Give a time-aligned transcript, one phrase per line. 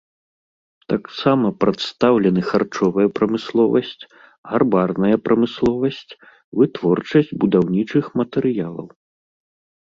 [0.91, 4.03] Таксама прадстаўлены харчовая прамысловасць,
[4.53, 6.11] гарбарная прамысловасць,
[6.63, 8.87] вытворчасць будаўнічых матэрыялаў.